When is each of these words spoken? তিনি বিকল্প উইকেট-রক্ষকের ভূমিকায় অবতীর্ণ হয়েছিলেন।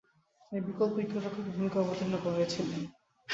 তিনি 0.41 0.59
বিকল্প 0.67 0.93
উইকেট-রক্ষকের 0.95 1.45
ভূমিকায় 1.49 1.83
অবতীর্ণ 1.83 2.13
হয়েছিলেন। 2.27 2.81